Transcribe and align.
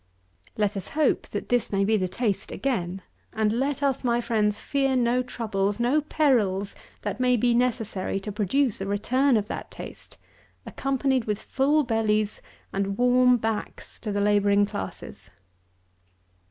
Let 0.57 0.75
us 0.75 0.87
hope 0.97 1.29
that 1.29 1.49
this 1.49 1.71
may 1.71 1.85
be 1.85 1.95
the 1.95 2.07
taste 2.07 2.51
again; 2.51 3.03
and 3.33 3.53
let 3.53 3.83
us, 3.83 4.03
my 4.03 4.19
friends, 4.19 4.57
fear 4.59 4.95
no 4.95 5.21
troubles, 5.21 5.79
no 5.79 6.01
perils, 6.01 6.73
that 7.03 7.19
may 7.19 7.37
be 7.37 7.53
necessary 7.53 8.19
to 8.21 8.31
produce 8.31 8.81
a 8.81 8.87
return 8.87 9.37
of 9.37 9.47
that 9.49 9.69
taste, 9.69 10.17
accompanied 10.65 11.25
with 11.25 11.39
full 11.39 11.83
bellies 11.83 12.41
and 12.73 12.97
warm 12.97 13.37
backs 13.37 13.99
to 13.99 14.11
the 14.11 14.21
labouring 14.21 14.65
classes. 14.65 15.29